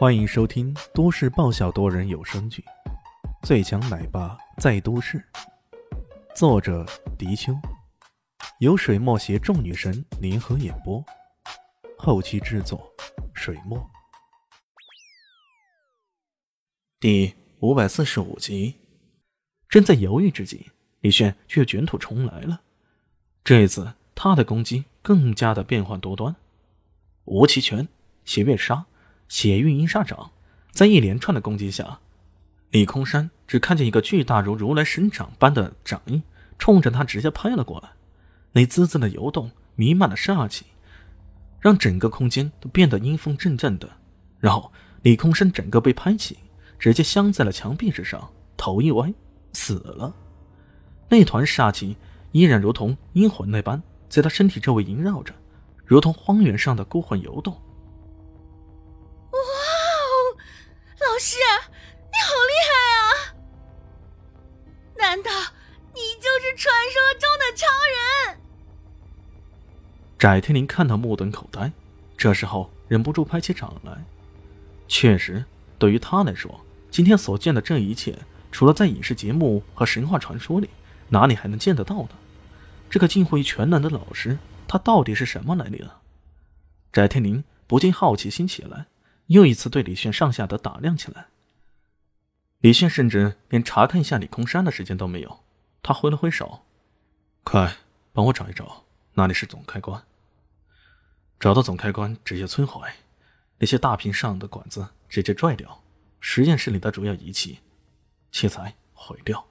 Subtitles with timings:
[0.00, 2.64] 欢迎收听都市爆笑多人有声剧
[3.46, 5.18] 《最强奶爸在都市》，
[6.34, 6.86] 作者：
[7.18, 7.52] 迪秋，
[8.60, 11.04] 由水墨携众女神联合演播，
[11.98, 12.90] 后期制作：
[13.34, 13.78] 水墨。
[16.98, 18.76] 第五百四十五集，
[19.68, 20.70] 正在犹豫之际，
[21.00, 22.62] 李炫却卷土重来了。
[23.44, 26.34] 这一次他的攻击更加的变幻多端，
[27.26, 27.86] 无极拳、
[28.24, 28.86] 血月杀。
[29.30, 30.32] 血运阴煞掌，
[30.72, 32.00] 在一连串的攻击下，
[32.70, 36.20] 李空山只看见一个巨大如如来神掌般的掌印，
[36.58, 37.90] 冲着他直接拍了过来。
[38.50, 40.66] 那滋滋的游动，弥漫的煞气，
[41.60, 43.88] 让整个空间都变得阴风阵阵的。
[44.40, 44.72] 然后，
[45.02, 46.36] 李空山整个被拍起，
[46.76, 49.14] 直接镶在了墙壁之上，头一歪，
[49.52, 50.12] 死了。
[51.08, 51.96] 那团煞气
[52.32, 55.32] 依然如同阴魂那般，在他身体周围萦绕着，
[55.86, 57.56] 如同荒原上的孤魂游动。
[61.20, 63.04] 师，你好厉害啊！
[64.96, 65.30] 难道
[65.92, 68.40] 你就是传说中的超人？
[70.18, 71.70] 翟天临看到目瞪口呆，
[72.16, 74.02] 这时候忍不住拍起掌来。
[74.88, 75.44] 确实，
[75.78, 76.58] 对于他来说，
[76.90, 78.18] 今天所见的这一切，
[78.50, 80.70] 除了在影视节目和神话传说里，
[81.10, 82.12] 哪里还能见得到呢？
[82.88, 85.90] 这个近乎于全能的老师，他到底是什么来历呢？
[86.90, 88.86] 翟天临不禁好奇心起来。
[89.30, 91.28] 又一次对李炫上下的打量起来。
[92.58, 95.44] 李炫甚至连查看一下李空山的时间都没有，
[95.82, 96.62] 他挥了挥手
[97.44, 97.76] ：“快
[98.12, 100.02] 帮我找一找，哪里是总开关？
[101.38, 102.88] 找到总开关，直接摧毁
[103.58, 105.84] 那些大屏上的管子，直接拽掉
[106.18, 107.60] 实验室里的主要仪器
[108.32, 109.46] 器材，毁掉，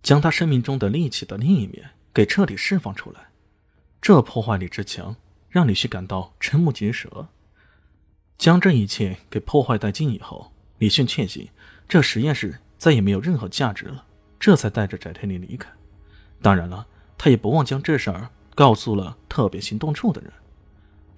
[0.00, 3.30] 将他生命中的利器的另一面给彻底释放出来。
[4.00, 5.16] 这破坏力之强，
[5.48, 7.26] 让李旭感到瞠目结舌。”
[8.40, 11.46] 将这一切给破坏殆尽以后，李迅确信
[11.86, 14.02] 这实验室再也没有任何价值了，
[14.38, 15.70] 这才带着翟天临离开。
[16.40, 16.86] 当然了，
[17.18, 20.32] 他也不忘将这事儿告诉了特别行动处的人。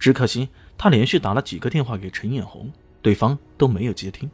[0.00, 2.68] 只可惜他连续打了几个电话给陈艳红，
[3.00, 4.28] 对方都没有接听。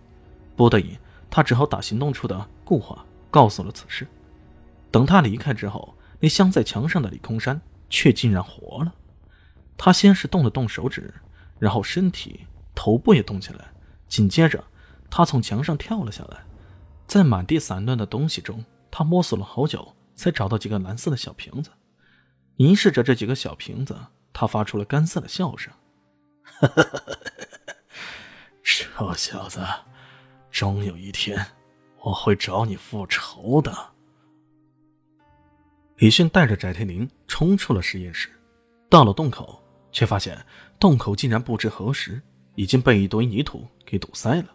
[0.56, 0.96] 不得已，
[1.28, 4.06] 他只好打行动处的固话，告诉了此事。
[4.90, 7.60] 等他离开之后，那镶在墙上的李空山
[7.90, 8.94] 却竟然活了。
[9.76, 11.12] 他先是动了动手指，
[11.58, 12.46] 然后身体。
[12.80, 13.72] 头部也动起来，
[14.06, 14.62] 紧接着，
[15.10, 16.46] 他从墙上跳了下来，
[17.08, 21.72] 在满地散乱的东西中，他摸索了好久，才找到几个蓝色的小瓶子。
[22.54, 23.98] 凝视着这几个小瓶子，
[24.32, 25.72] 他发出了干涩的笑声
[28.62, 29.60] ：“臭小子，
[30.52, 31.44] 终有一天，
[32.02, 33.76] 我会找你复仇的。”
[35.98, 38.30] 李迅带着翟天临冲出了实验室，
[38.88, 39.60] 到了洞口，
[39.90, 40.46] 却发现
[40.78, 42.22] 洞口竟然不知何时。
[42.58, 44.52] 已经被一堆泥土给堵塞了，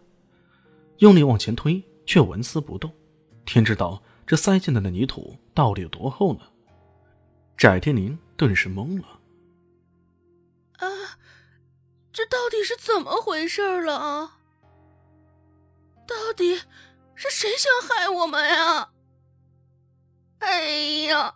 [0.98, 2.94] 用力往前推，却纹丝不动。
[3.46, 6.42] 天知道这塞进来的泥土到底有多厚呢？
[7.58, 9.22] 翟天临顿时懵了。
[10.80, 11.18] 啊，
[12.12, 14.40] 这到底是怎么回事了啊？
[16.06, 16.58] 到底
[17.16, 18.90] 是谁想害我们呀？
[20.40, 20.68] 哎
[21.08, 21.36] 呀，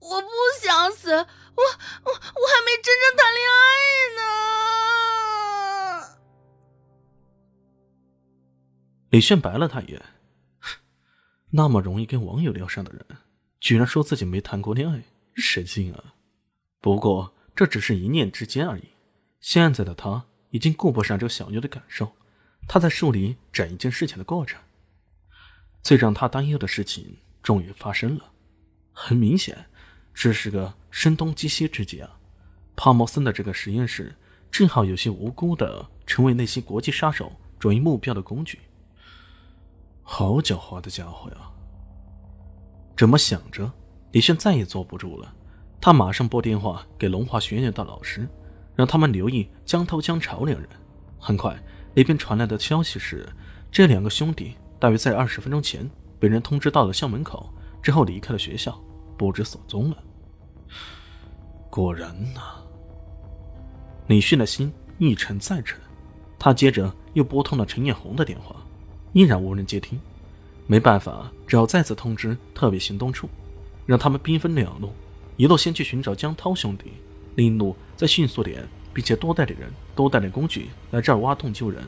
[0.00, 0.28] 我不
[0.60, 4.45] 想死，我我我还没真正谈恋爱呢。
[9.16, 10.02] 李炫白了他一眼，
[11.48, 13.02] 那么容易跟网友聊上的人，
[13.58, 15.04] 居然说自己没谈过恋爱，
[15.34, 16.12] 神经啊！
[16.82, 18.82] 不过这只是一念之间而已。
[19.40, 22.12] 现在的他已经顾不上这小妞的感受，
[22.68, 24.60] 他在梳理整一件事情的过程。
[25.82, 28.32] 最让他担忧的事情终于发生了。
[28.92, 29.64] 很明显，
[30.12, 32.18] 这是个声东击西之计啊！
[32.76, 34.14] 帕莫森的这个实验室，
[34.50, 38.58] 正好有些无辜的成为那些国际杀手转移目标的工具。
[40.08, 41.36] 好狡猾的家伙呀！
[42.94, 43.70] 这么想着，
[44.12, 45.34] 李炫再也坐不住了。
[45.80, 48.26] 他马上拨电话给龙华学院的老师，
[48.76, 50.68] 让他们留意江涛、江潮两人。
[51.18, 51.60] 很快，
[51.92, 53.28] 那边传来的消息是，
[53.70, 57.52] 这两个兄弟大约在二十分钟前被人通知到了校门口，
[57.82, 58.80] 之后离开了学校，
[59.18, 59.96] 不知所踪了。
[61.68, 62.40] 果然呐，
[64.06, 65.80] 李迅的心一沉再沉。
[66.38, 68.56] 他接着又拨通了陈艳红的电话。
[69.16, 69.98] 依然无人接听，
[70.66, 73.30] 没办法，只好再次通知特别行动处，
[73.86, 74.92] 让他们兵分两路，
[75.38, 76.92] 一路先去寻找江涛兄弟，
[77.34, 81.82] 另一路再迅速点，并且多带点人，多带点工具来这儿挖洞救人。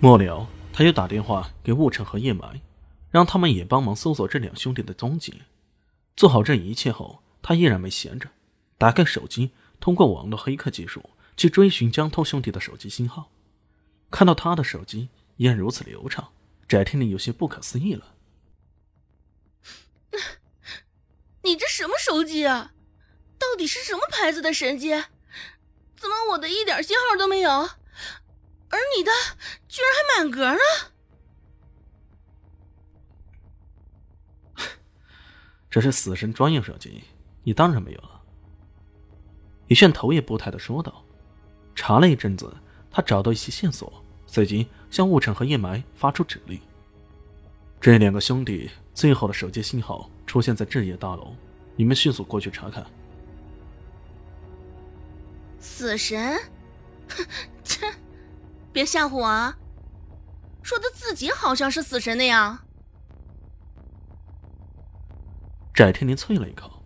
[0.00, 2.60] 末了，他又打电话给雾城和叶埋，
[3.12, 5.34] 让他们也帮忙搜索这两兄弟的踪迹。
[6.16, 8.28] 做好这一切后，他依然没闲着，
[8.76, 13.30] 打开手机，通过网络黑客技术去追寻江涛兄弟的手机信号。
[14.10, 15.08] 看到他的手机
[15.40, 16.34] 依然如此流畅，
[16.68, 18.14] 翟天临有些不可思议了。
[21.42, 22.74] 你这什么手机啊？
[23.38, 24.90] 到底是什么牌子的神机？
[25.96, 29.10] 怎么我的一点信号都没有，而你的
[29.66, 30.60] 居然还满格呢？
[35.70, 37.02] 这是死神专用手机，
[37.44, 38.22] 你当然没有了。
[39.68, 41.02] 李炫头也不抬的说道。
[41.74, 42.54] 查了一阵子，
[42.90, 46.60] 他找到一些线索，随即向雾城和叶埋发出指令。
[47.80, 51.34] 这两个兄弟最后的手机信号出现在置业大楼，
[51.74, 52.86] 你们迅速过去查看。
[55.58, 56.38] 死神，
[57.08, 57.26] 哼，
[57.64, 57.92] 切，
[58.72, 59.58] 别吓唬我啊！
[60.62, 62.60] 说的自己好像是死神那样。
[65.74, 66.84] 翟天临啐了一口：“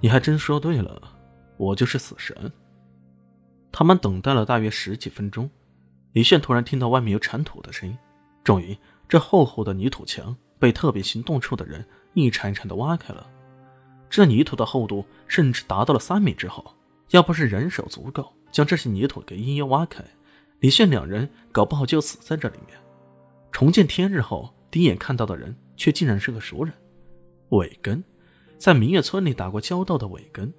[0.00, 1.18] 你还真说对了，
[1.56, 2.52] 我就是死神。”
[3.80, 5.48] 他们等待了大约十几分钟，
[6.12, 7.96] 李炫突然听到外面有铲土的声音。
[8.44, 8.76] 终于，
[9.08, 11.82] 这厚厚的泥土墙被特别行动处的人
[12.12, 13.26] 一铲一铲的挖开了。
[14.10, 16.62] 这泥土的厚度甚至达到了三米之厚，
[17.12, 20.04] 要不是人手足够将这些泥土给一一挖开，
[20.58, 22.78] 李炫两人搞不好就死在这里面。
[23.50, 25.56] 重见天日后，第一眼看到的人。
[25.74, 26.74] 却竟然是个熟人，
[27.48, 28.04] 伟根，
[28.58, 30.52] 在明月村里打过交道的伟根。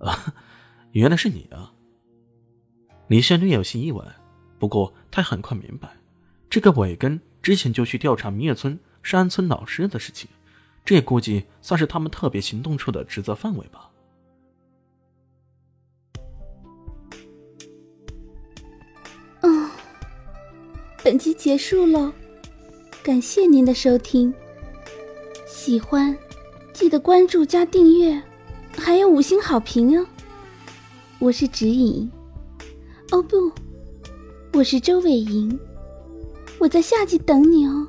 [0.00, 0.34] 啊，
[0.92, 1.72] 原来是你啊！
[3.10, 4.04] 李轩略有些意外，
[4.56, 5.96] 不过他很快明白，
[6.48, 10.30] 这个伟根之前就去调查明月村山村老师的事情，
[10.84, 13.90] 这估计算是他们特别行动处的职责范围吧。
[19.40, 19.68] 嗯，
[21.02, 22.14] 本集结束了。
[23.02, 24.32] 感谢您的收听，
[25.48, 26.16] 喜欢
[26.72, 28.22] 记得关注加订阅，
[28.78, 30.06] 还有五星好评哦。
[31.18, 32.08] 我是指引，
[33.12, 33.50] 哦不，
[34.52, 35.58] 我是周伟莹，
[36.60, 37.86] 我在夏季等你哦。